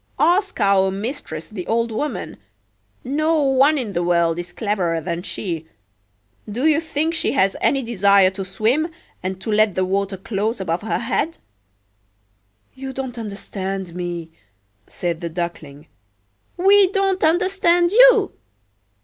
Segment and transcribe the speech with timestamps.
[0.17, 2.37] Ask our mistress, the old woman;
[3.03, 5.67] no one in the world is cleverer than she.
[6.51, 8.87] Do you think she has any desire to swim,
[9.21, 14.31] and to let the water close above her head?""You don't understand me,"
[14.87, 18.33] said the Duckling."We don't understand you?